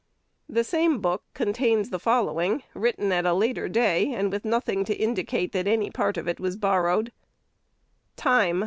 The 0.49 0.63
same 0.63 0.99
book 0.99 1.21
contains 1.35 1.91
the 1.91 1.99
following, 1.99 2.63
written 2.73 3.11
at 3.11 3.27
a 3.27 3.35
later 3.35 3.69
day, 3.69 4.11
and 4.15 4.31
with 4.31 4.45
nothing 4.45 4.83
to 4.85 4.95
indicate 4.95 5.51
that 5.51 5.67
any 5.67 5.91
part 5.91 6.17
of 6.17 6.27
it 6.27 6.39
was 6.39 6.57
borrowed: 6.57 7.11
"Time! 8.15 8.59